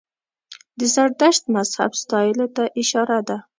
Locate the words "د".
0.77-0.79